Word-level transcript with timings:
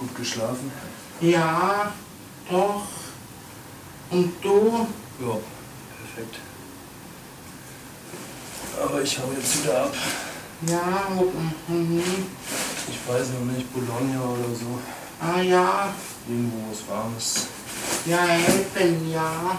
Gut 0.00 0.16
geschlafen? 0.16 0.72
Ja, 1.20 1.92
doch. 2.50 2.86
Und 4.10 4.32
du? 4.42 4.86
Ja, 5.20 5.36
perfekt. 5.98 6.36
Aber 8.82 9.02
ich 9.02 9.18
hau 9.18 9.30
jetzt 9.36 9.62
wieder 9.62 9.84
ab. 9.84 9.94
Ja, 10.66 11.06
mhm. 11.68 12.02
Ich 12.88 13.12
weiß 13.12 13.26
noch 13.28 13.52
nicht, 13.52 13.70
Bologna 13.74 14.22
oder 14.22 14.54
so. 14.54 14.78
Ah 15.20 15.42
ja. 15.42 15.92
Irgendwo 16.26 16.70
was 16.70 16.88
Warmes. 16.88 17.46
Ja, 18.06 18.22
helfen, 18.22 19.12
ja. 19.12 19.58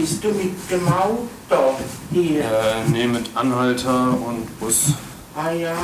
Bist 0.00 0.24
du 0.24 0.28
mit 0.28 0.54
dem 0.70 0.88
Auto 0.88 1.74
hier? 2.10 2.40
Äh, 2.40 2.88
nee, 2.90 3.06
mit 3.06 3.28
Anhalter 3.34 4.16
und 4.26 4.58
Bus. 4.58 4.94
Ah 5.36 5.50
ja. 5.50 5.74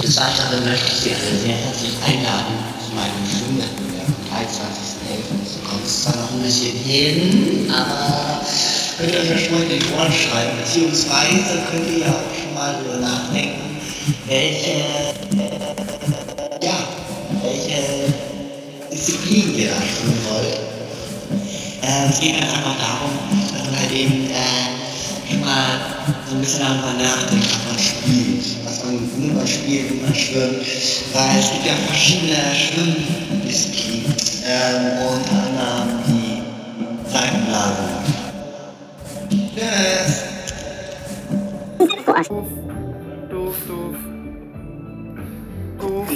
Des 0.00 0.16
Weiteren 0.16 0.64
möchte 0.64 0.86
ich 0.86 0.96
Sie 0.96 1.10
alle 1.10 1.38
sehr 1.38 1.54
herzlich 1.54 1.96
einladen 2.02 2.56
zu 2.82 2.94
meinem 2.94 3.20
Schwimmwettbewerb 3.28 4.06
am 4.06 4.38
23.11. 4.38 4.48
Es 5.44 5.68
kommt 5.68 5.86
zwar 5.86 6.16
noch 6.16 6.30
ein 6.32 6.42
bisschen 6.42 6.78
hin, 6.78 7.70
aber 7.70 8.40
könnt 8.96 9.12
ihr 9.12 9.20
euch 9.20 9.28
ja 9.28 9.36
schon 9.36 9.52
mal 9.52 9.62
in 9.64 9.78
die 9.80 9.94
Ohren 9.94 10.12
schreiben, 10.12 10.56
beziehungsweise 10.58 11.60
könnt 11.70 11.90
ihr 11.90 11.98
ja 11.98 12.08
auch 12.08 12.34
schon 12.34 12.54
mal 12.54 12.72
darüber 12.72 13.06
nachdenken, 13.06 13.69
welche, 14.26 14.70
äh, 14.70 16.64
ja, 16.64 16.88
welche 17.42 18.12
Disziplin 18.90 19.54
ihr 19.58 19.68
da 19.70 19.76
schwimmen 19.76 20.18
wollt. 20.28 20.60
Äh, 21.82 22.08
es 22.10 22.20
geht 22.20 22.36
einfach 22.36 22.60
mal 22.64 22.76
darum, 22.78 23.12
dass 23.52 23.64
man 23.64 23.80
halt 23.80 23.92
eben 23.92 24.30
äh, 24.30 25.36
mal 25.44 25.80
so 26.28 26.34
ein 26.34 26.40
bisschen 26.40 26.60
darüber 26.60 26.92
nachdenkt, 27.02 27.46
was 27.46 27.64
man 27.66 27.78
spielt, 27.78 28.44
was 28.64 28.84
man, 28.84 29.10
wie 29.16 29.32
man 29.32 29.46
spielt, 29.46 29.90
wie 29.90 30.00
man 30.00 30.14
schwimmt, 30.14 30.66
weil 31.12 31.38
es 31.38 31.50
gibt 31.50 31.66
ja 31.66 31.74
verschiedene 31.86 32.54
Schwimmdisziplinen, 32.54 34.14
ähm, 34.46 34.84
unter 35.08 35.36
anderem 35.42 35.88
die 36.06 36.42
Seitenblase. 37.10 37.84
Tschüss! 39.54 40.30
Doof, 43.50 43.66
doof. 43.66 43.96
Doof. 45.80 46.08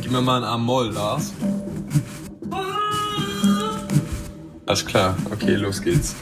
Gib 0.00 0.10
mir 0.10 0.22
mal 0.22 0.42
ein 0.42 0.44
Amol, 0.44 0.90
Lars. 0.90 1.32
Alles 4.66 4.84
klar, 4.84 5.14
okay, 5.30 5.54
los 5.54 5.80
geht's. 5.80 6.16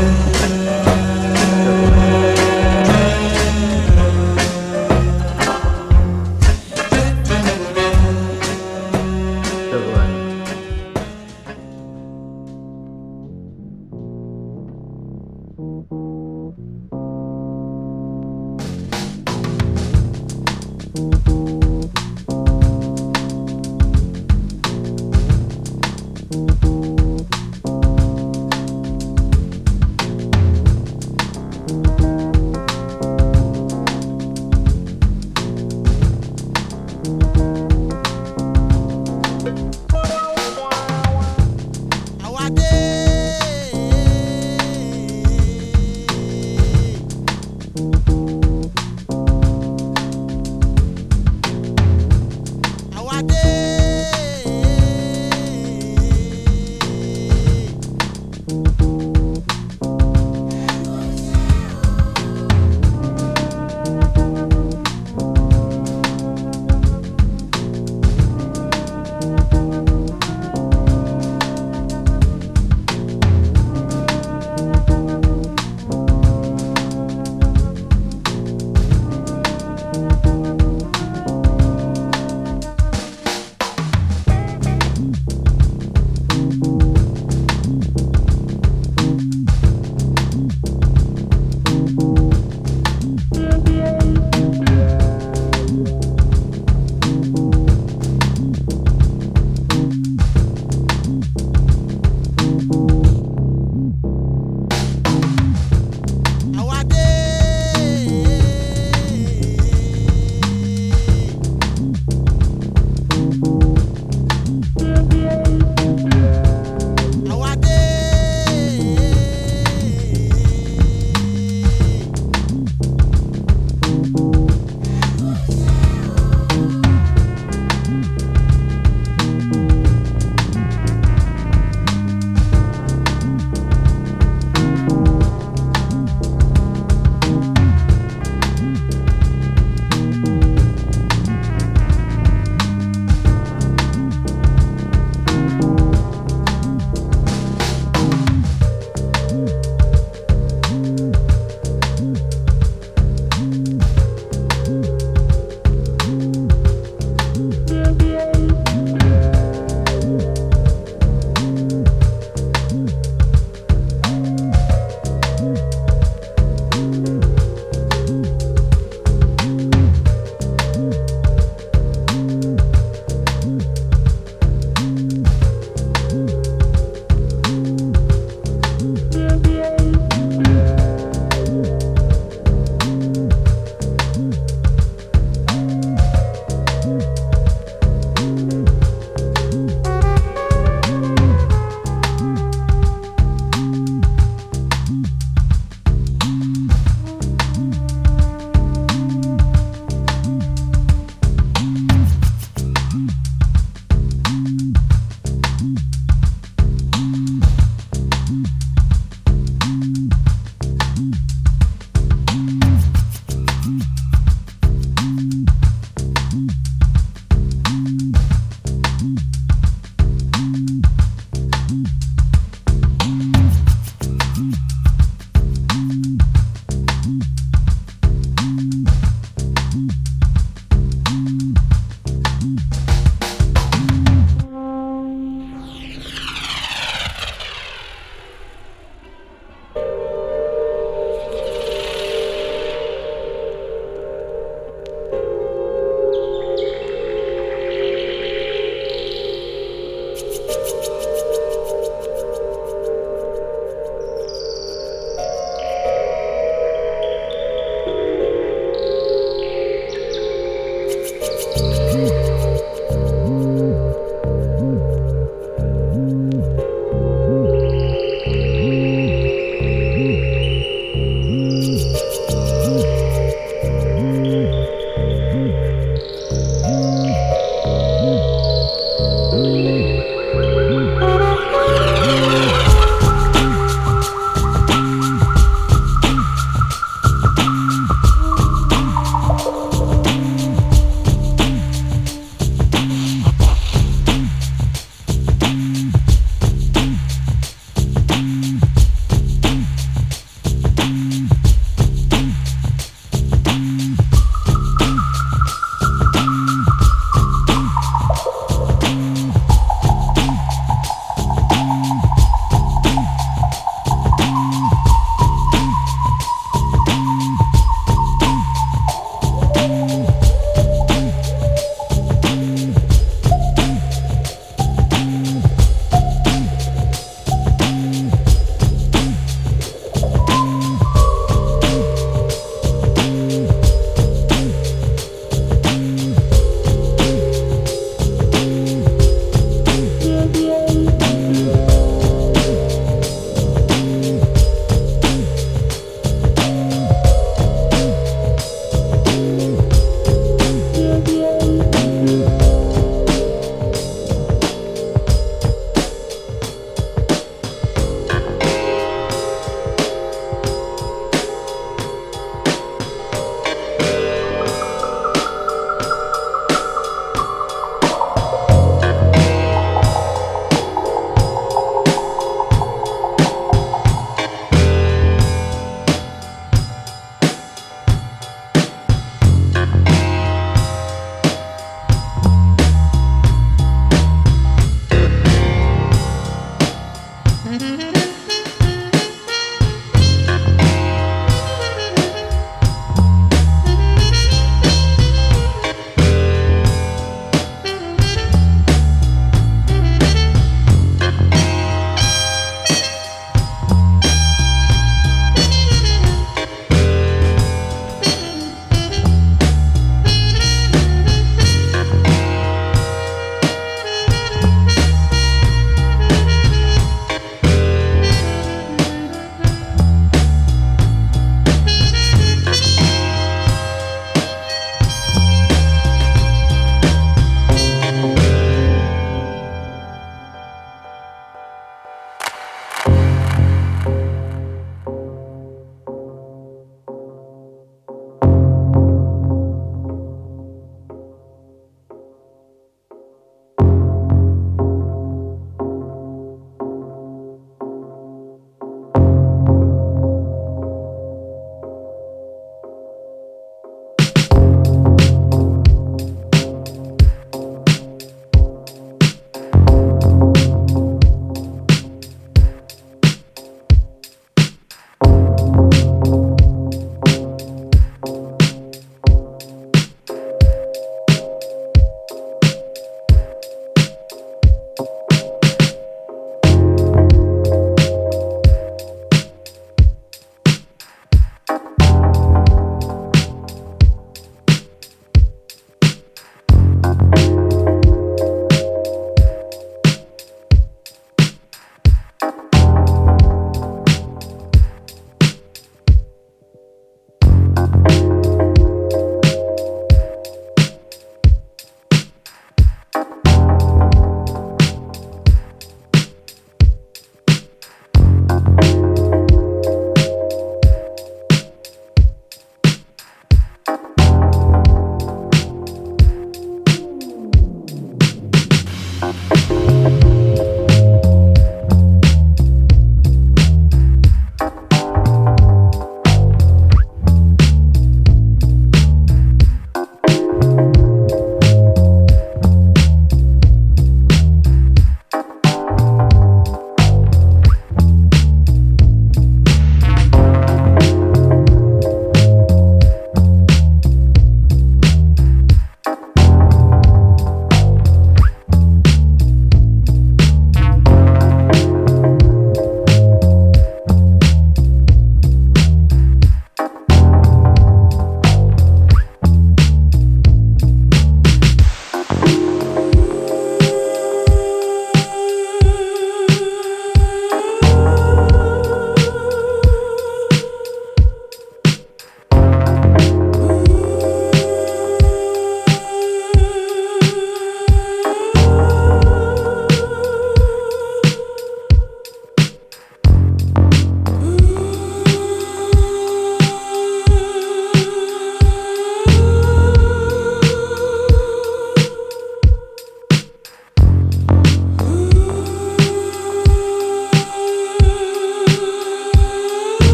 heaven. 0.00 0.29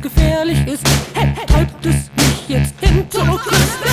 gefährlich 0.00 0.66
ist. 0.66 0.86
Hey, 1.14 1.34
treibt 1.46 1.86
es 1.86 2.10
mich 2.16 2.48
jetzt 2.48 2.74
hin 2.80 3.06
zur 3.10 3.38
Küste. 3.40 3.88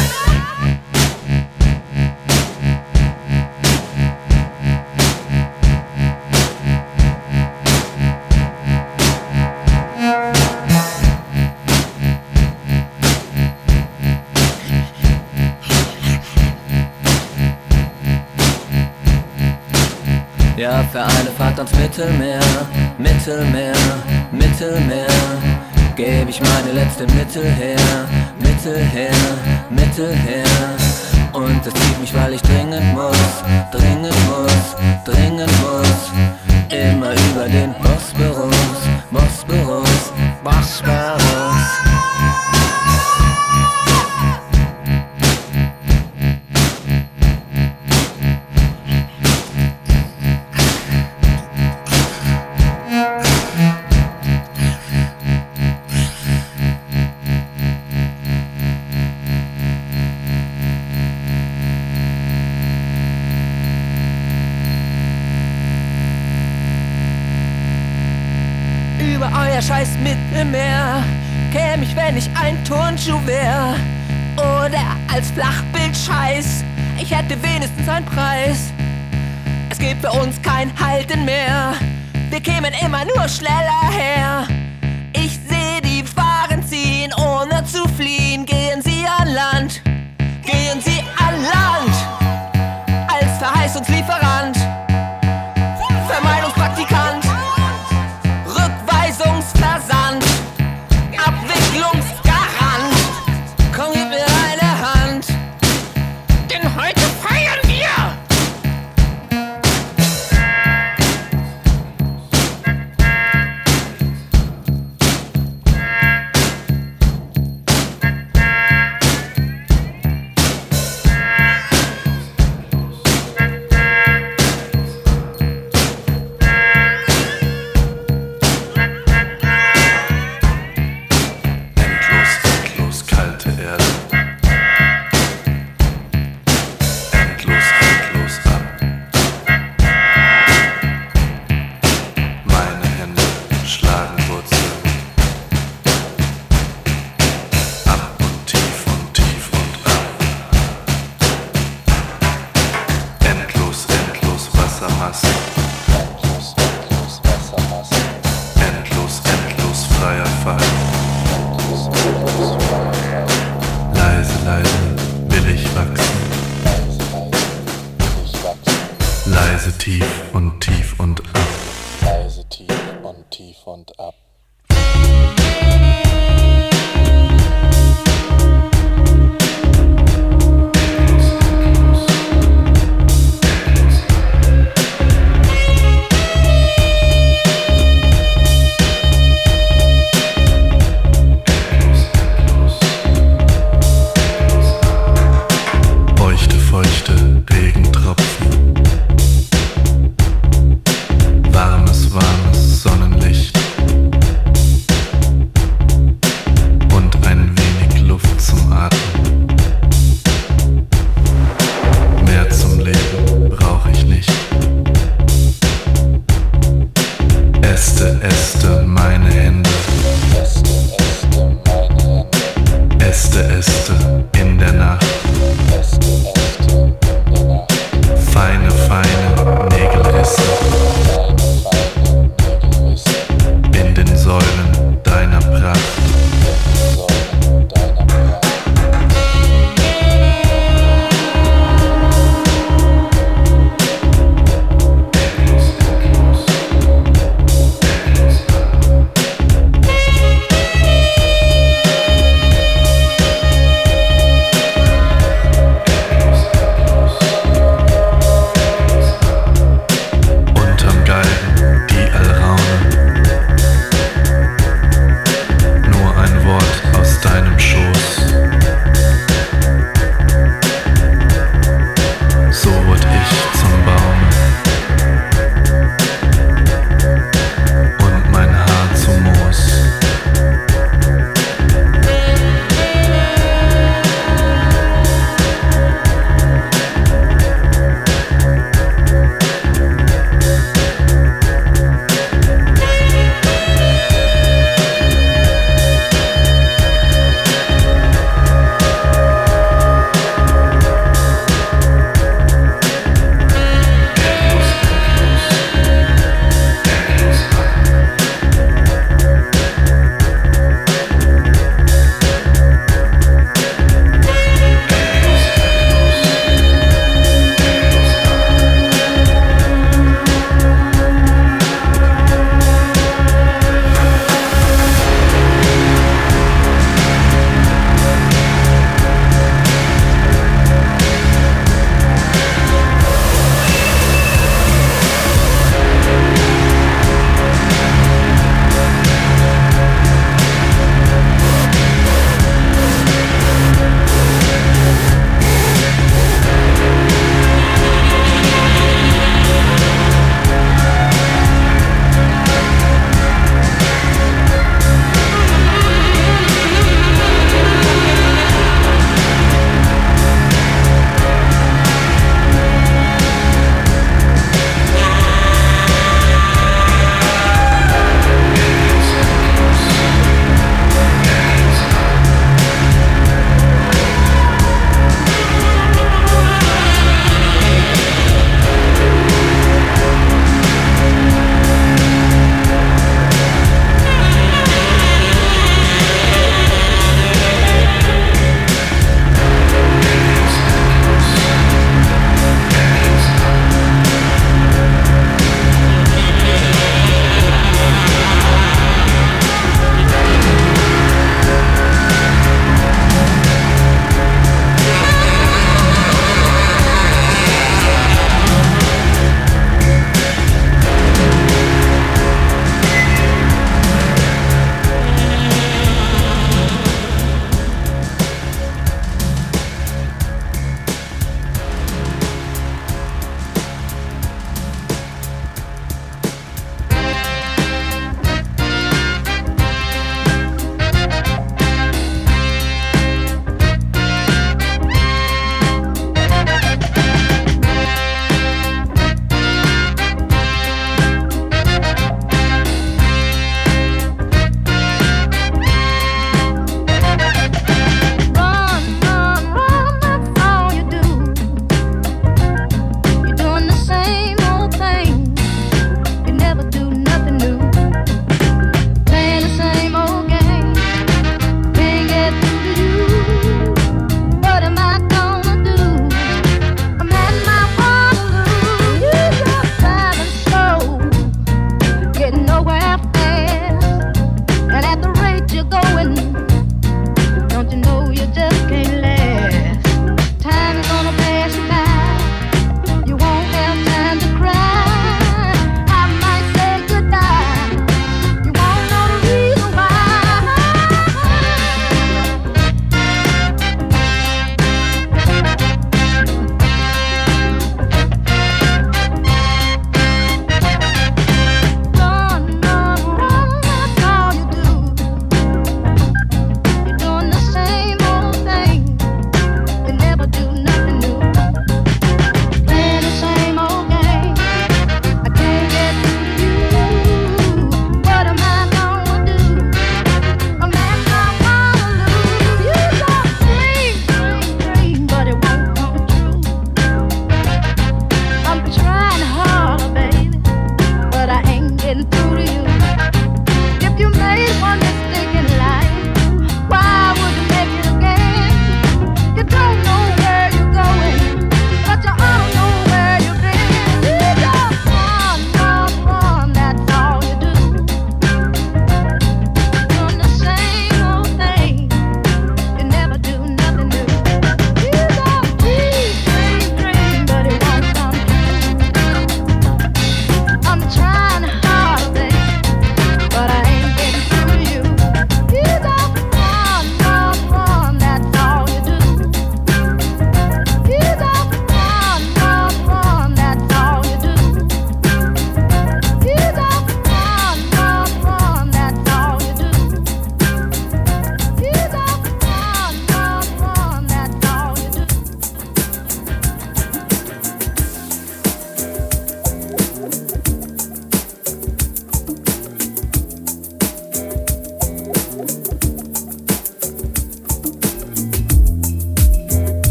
Ja, 20.58 20.80
eine 20.80 21.30
fahrt 21.38 21.60
ans 21.60 21.72
Mittelmeer. 21.74 22.37
jetzt 26.88 27.02
im 27.02 27.18
Mittel 27.18 27.44
her, 27.44 27.78
Mittel 28.40 28.78
her, 28.78 29.12
Mittel 29.70 30.14
her. 30.14 30.46
Und 31.34 31.66
das 31.66 31.74
zieht 31.74 32.00
mich, 32.00 32.14
weil 32.14 32.34
ich 32.34 32.42
dringend 32.42 32.67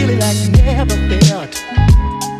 really 0.00 0.16
like 0.16 0.36
you 0.36 0.50
never 0.50 0.94
felt. 1.26 2.37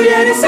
Soyez 0.00 0.39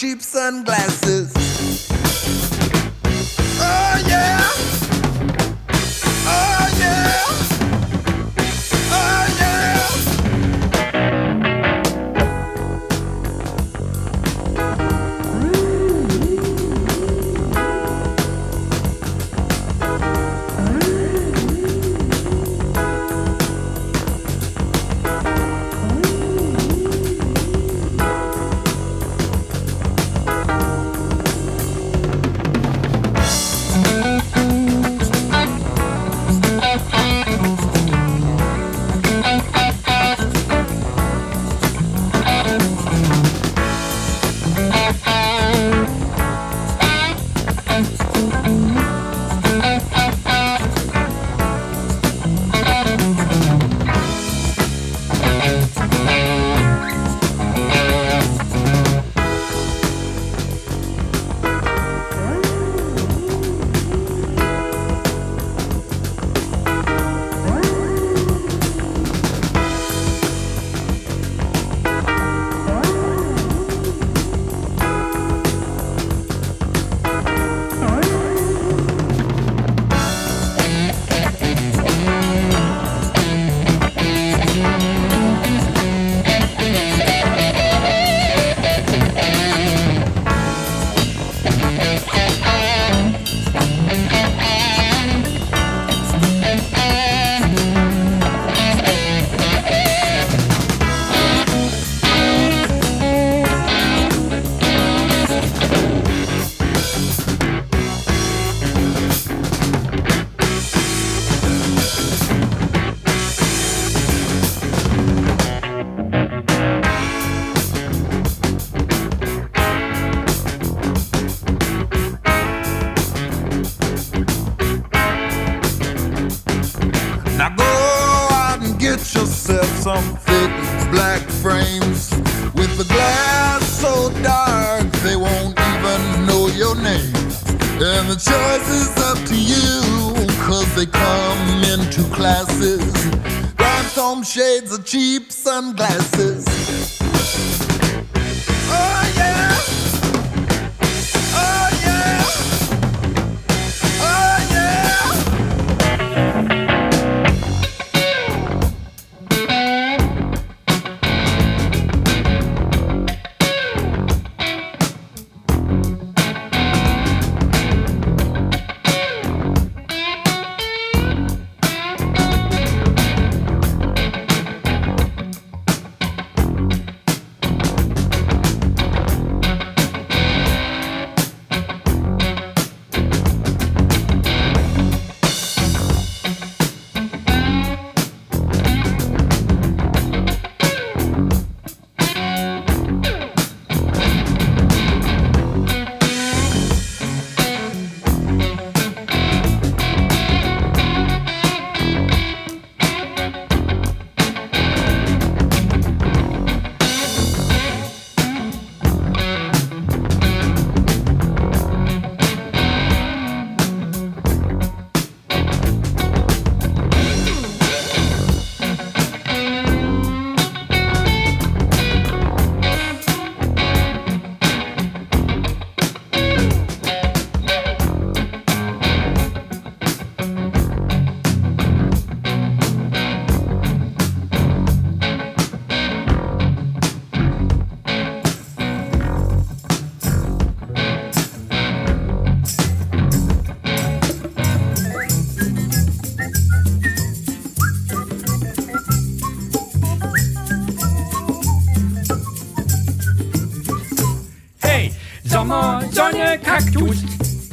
chips 0.00 0.29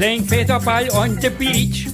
playing 0.07 0.23
Federball 0.23 0.89
on 0.95 1.19
the 1.19 1.29
beach. 1.29 1.87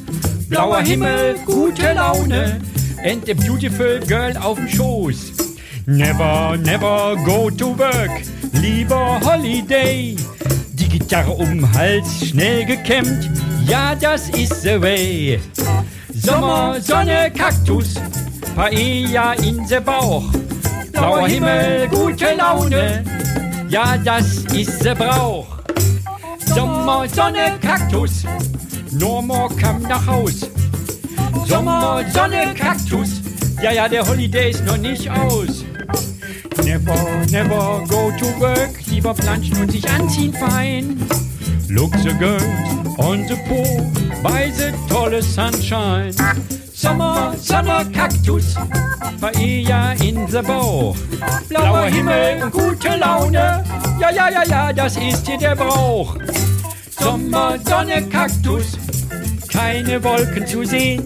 Blauer 0.48 0.84
Himmel, 0.84 1.36
gute 1.48 1.96
Laune, 1.96 2.62
and 3.04 3.28
a 3.28 3.34
beautiful 3.34 4.00
girl 4.02 4.38
auf 4.38 4.58
dem 4.60 4.68
Schoß. 4.68 5.58
Never, 5.88 6.56
never 6.58 7.16
go 7.26 7.50
to 7.50 7.76
work, 7.76 8.12
lieber 8.62 9.20
Holiday. 9.20 10.16
Die 10.74 10.90
Gitarre 10.90 11.32
um 11.32 11.58
den 11.58 11.74
Hals, 11.74 12.28
schnell 12.28 12.66
gekämmt, 12.66 13.32
ja, 13.66 13.96
das 13.96 14.30
ist 14.30 14.62
the 14.62 14.80
way. 14.80 15.40
Sommer, 16.14 16.80
Sonne, 16.82 17.32
Kaktus, 17.36 17.96
Paella 18.56 19.34
in 19.42 19.66
the 19.66 19.80
Bauch. 19.80 20.32
Blauer 20.92 21.28
Himmel, 21.28 21.88
gute 21.88 22.36
Laune, 22.38 23.04
ja, 23.70 23.98
das 23.98 24.46
ist 24.54 24.84
the 24.84 24.94
Brauch. 24.94 25.63
Sommer, 26.56 27.08
Sonne, 27.10 27.58
Kaktus, 27.62 28.26
Norma 28.92 29.50
kam 29.60 29.82
nach 29.82 30.06
Haus. 30.06 30.42
Sommer, 31.48 32.04
Sonne, 32.14 32.54
Kaktus, 32.54 33.22
ja, 33.62 33.72
ja, 33.72 33.90
der 33.90 34.08
Holiday 34.08 34.52
ist 34.52 34.64
noch 34.66 34.78
nicht 34.78 35.10
aus. 35.10 35.66
Never, 36.64 36.96
never 37.32 37.84
go 37.88 38.12
to 38.20 38.26
work, 38.40 38.86
lieber 38.86 39.14
planschen 39.14 39.58
und 39.62 39.72
sich 39.72 39.90
anziehen 39.90 40.34
fein. 40.34 41.02
Look 41.70 41.96
the 42.04 42.14
girls 42.20 42.44
on 42.98 43.28
the 43.28 43.36
pool 43.48 43.92
by 44.22 44.52
the 44.52 44.72
tolle 44.88 45.24
sunshine. 45.24 46.14
Sommer, 46.74 47.34
Sommer, 47.40 47.84
Kaktus, 47.86 48.56
Paella 49.20 49.94
in 50.04 50.28
the 50.28 50.42
Bauch. 50.42 50.96
Blauer 51.50 51.86
Himmel 51.86 52.50
gute 52.52 52.96
Laune, 52.98 53.64
ja, 54.00 54.12
ja, 54.12 54.30
ja, 54.30 54.44
ja, 54.44 54.74
das 54.74 54.98
ist 54.98 55.26
hier 55.26 55.38
der 55.38 55.56
Brauch. 55.56 56.16
Sommer, 57.00 57.58
Sonne, 57.66 58.02
Kaktus, 58.10 58.78
keine 59.52 60.04
Wolken 60.04 60.46
zu 60.46 60.64
sehen. 60.64 61.04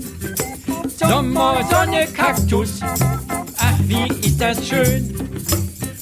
Sommer, 0.98 1.64
Sonne, 1.70 2.08
Kaktus, 2.08 2.80
ach, 2.82 3.80
wie 3.82 4.08
ist 4.26 4.40
das 4.40 4.68
schön. 4.68 5.14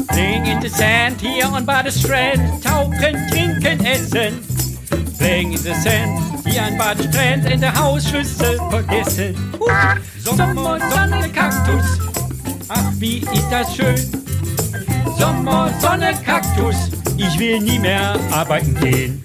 Playing 0.07 0.45
in 0.45 0.62
the 0.62 0.70
sand 0.70 1.20
here 1.20 1.48
on 1.48 1.66
by 1.66 1.82
the 1.84 1.91
strand, 1.91 2.64
tauchen, 2.64 3.28
trinken, 3.30 3.86
essen. 3.86 4.40
Playing 5.18 5.53
in 5.53 5.62
the 5.62 5.74
sand 5.74 6.20
hier 6.45 6.64
an 6.64 6.78
by 6.78 6.94
the 6.95 7.07
strand, 7.10 7.45
in 7.49 7.60
der 7.60 7.74
Hausschüssel 7.76 8.60
vergessen. 8.70 9.36
Sommer, 10.24 10.80
Sonne, 10.90 11.30
Kaktus, 11.30 11.99
ach, 12.70 12.91
wie 12.98 13.18
ist 13.18 13.48
das 13.52 13.76
schön. 13.76 13.95
Sommer, 15.18 15.72
Sonne, 15.80 16.14
Kaktus, 16.26 16.76
ich 17.18 17.40
will 17.40 17.60
nie 17.60 17.80
mehr 17.80 18.16
arbeiten 18.32 18.74
gehen. 18.76 19.22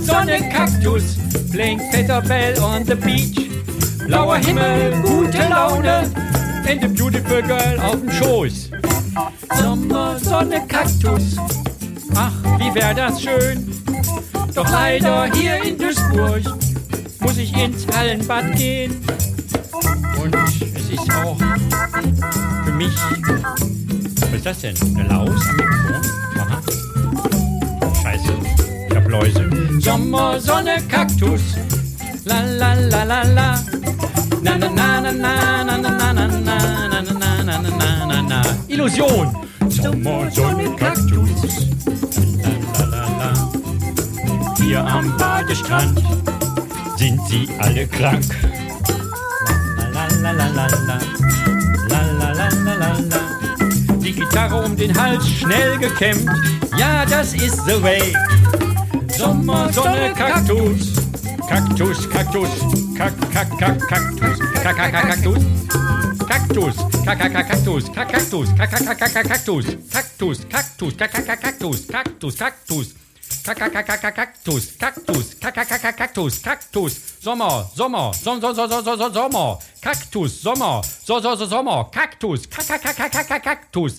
Sommer, 0.00 0.26
Sonne, 0.26 0.50
Kaktus, 0.50 1.16
playing 1.50 1.78
feather 1.90 2.20
bell 2.20 2.62
on 2.62 2.84
the 2.84 2.96
beach. 2.96 3.48
Blauer 4.06 4.36
Himmel, 4.36 5.00
gute 5.02 5.48
Laune, 5.48 6.12
and 6.68 6.84
a 6.84 6.88
beautiful 6.88 7.40
girl 7.40 7.80
auf 7.80 8.00
dem 8.00 8.10
Schoß. 8.10 8.70
Sommer, 9.54 10.18
Sonne, 10.18 10.66
Kaktus, 10.68 11.36
ach, 12.14 12.32
wie 12.58 12.74
wär 12.74 12.92
das 12.92 13.22
schön. 13.22 13.72
Doch 14.54 14.70
leider 14.70 15.30
hier 15.32 15.62
in 15.64 15.78
Duisburg 15.78 16.42
muss 17.20 17.38
ich 17.38 17.56
ins 17.56 17.86
Hallenbad 17.96 18.54
gehen. 18.54 19.02
Und 20.22 20.34
es 20.34 20.90
ist 20.90 21.10
auch 21.24 21.38
für 22.64 22.72
mich. 22.72 22.94
Was 24.20 24.32
ist 24.32 24.46
das 24.46 24.60
denn? 24.60 24.76
Eine 24.94 25.08
Laus? 25.08 25.40
Aha. 26.38 26.65
Scheiße, 29.06 29.06
ich 29.06 29.10
hab 29.10 29.10
Läuse. 29.10 29.80
Sommer, 29.80 30.40
Sonne, 30.40 30.76
Kaktus. 30.88 31.40
La 32.24 32.40
la 32.42 32.74
la 32.74 33.04
la 33.04 33.22
la. 33.22 33.60
Na 34.42 34.56
na 34.56 34.68
na 34.68 35.00
na 35.00 35.12
na 35.12 35.64
na 35.64 35.76
na 35.76 35.88
na 35.88 36.12
na 36.12 36.26
na 36.26 36.56
na 37.12 37.44
na 37.44 37.58
na 37.60 38.06
na 38.06 38.22
na 38.22 38.42
Illusion. 38.68 39.32
Sommer, 39.70 40.30
Sonne, 40.30 40.74
Kaktus. 40.76 41.68
La 42.42 42.50
la 42.78 42.86
la 42.90 43.06
la. 43.18 43.32
Hier 44.58 44.84
am 44.84 45.16
Badestrand 45.16 46.00
sind 46.96 47.20
sie 47.28 47.48
alle 47.60 47.86
krank. 47.86 48.24
La 49.78 49.88
la. 49.88 50.06
La 50.22 50.32
la 50.32 50.48
la 50.48 50.66
la 50.66 50.78
la 50.78 50.88
la. 50.88 50.98
Die 54.00 54.12
Gitarre 54.12 54.64
um 54.64 54.76
den 54.76 54.96
Hals 54.96 55.28
schnell 55.28 55.78
gekämmt. 55.78 56.28
Ja, 56.76 57.04
das 57.06 57.34
ist 57.34 57.64
the 57.66 57.82
way. 57.82 58.12
Sommer, 59.16 59.72
Sonne, 59.72 60.12
Kaktus. 60.14 60.92
Kaktus, 61.48 62.06
Kaktus, 62.06 62.52
Kak, 62.96 63.14
Kak, 63.32 63.48
Kak, 63.58 63.78
Kaktus, 63.88 64.38
Kak, 64.62 64.76
Kak, 64.76 64.92
Kak, 64.92 65.04
Kaktus. 65.08 65.42
Kaktus, 66.28 66.76
Kak, 67.04 67.18
Kak, 67.18 67.32
Kak, 67.32 67.46
Kaktus, 67.48 67.84
Kak, 67.94 68.08
Kaktus, 68.12 68.48
Kak, 68.58 68.70
Kak, 68.70 68.98
Kak, 68.98 69.12
Kak, 69.14 69.24
Kaktus, 69.24 69.66
Kaktus, 69.88 70.38
Kaktus, 70.52 70.92
Kak, 70.96 71.10
Kak, 71.12 71.24
Kak, 71.26 71.40
Kaktus, 71.40 71.78
Kaktus, 71.88 72.34
Kaktus. 72.36 72.88
Kaktus, 73.46 73.66
Kaktus, 74.76 75.34
Kaktus, 75.96 76.34
Kaktus, 76.42 76.92
Sommer, 77.22 77.64
Sommer, 77.74 78.12
Sommer, 78.12 78.54
Sommer, 78.54 79.58
Kaktus, 79.80 80.30
Sommer, 80.42 80.82
so, 80.82 81.20
so, 81.20 81.34
so, 81.36 81.46
Sommer, 81.46 81.84
Kaktus, 81.94 82.46
Kaktus. 82.46 83.92